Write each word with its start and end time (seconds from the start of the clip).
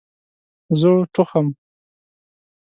زه 0.79 0.89
ټوخم 1.13 1.47